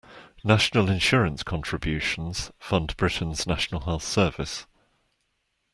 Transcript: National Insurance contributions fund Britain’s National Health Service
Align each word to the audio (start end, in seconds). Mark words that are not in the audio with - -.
National 0.43 0.89
Insurance 0.89 1.43
contributions 1.43 2.51
fund 2.57 2.97
Britain’s 2.97 3.45
National 3.45 3.81
Health 3.81 4.01
Service 4.01 4.65